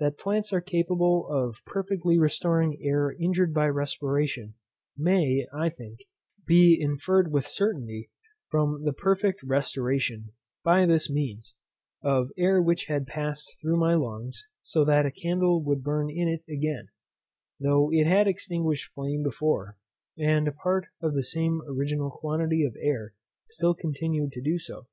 That 0.00 0.18
plants 0.18 0.52
are 0.52 0.60
capable 0.60 1.24
of 1.28 1.62
perfectly 1.64 2.18
restoring 2.18 2.80
air 2.82 3.12
injured 3.12 3.54
by 3.54 3.68
respiration, 3.68 4.54
may, 4.96 5.46
I 5.52 5.68
think, 5.68 6.00
be 6.44 6.76
inferred 6.80 7.30
with 7.30 7.46
certainty 7.46 8.10
from 8.48 8.82
the 8.82 8.92
perfect 8.92 9.40
restoration, 9.44 10.30
by 10.64 10.84
this 10.86 11.08
means, 11.08 11.54
of 12.02 12.32
air 12.36 12.60
which 12.60 12.86
had 12.86 13.06
passed 13.06 13.54
through 13.62 13.76
my 13.78 13.94
lungs, 13.94 14.42
so 14.64 14.84
that 14.84 15.06
a 15.06 15.12
candle 15.12 15.62
would 15.62 15.84
burn 15.84 16.10
in 16.10 16.26
it 16.26 16.42
again, 16.52 16.88
though 17.60 17.88
it 17.92 18.08
had 18.08 18.26
extinguished 18.26 18.90
flame 18.94 19.22
before, 19.22 19.76
and 20.18 20.48
apart 20.48 20.86
of 21.00 21.14
the 21.14 21.22
same 21.22 21.60
original 21.68 22.10
quantity 22.10 22.64
of 22.64 22.74
air 22.82 23.14
still 23.48 23.74
continued 23.74 24.32
to 24.32 24.42
do 24.42 24.58
so. 24.58 24.88